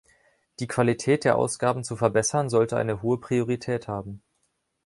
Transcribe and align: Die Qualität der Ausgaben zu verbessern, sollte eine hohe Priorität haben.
Die 0.59 0.65
Qualität 0.65 1.25
der 1.25 1.37
Ausgaben 1.37 1.83
zu 1.83 1.95
verbessern, 1.95 2.49
sollte 2.49 2.75
eine 2.75 3.03
hohe 3.03 3.19
Priorität 3.19 3.87
haben. 3.87 4.23